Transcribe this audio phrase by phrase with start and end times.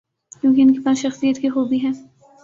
[0.41, 1.91] کیونکہ ان کے پاس شخصیت کی خوبی ہے۔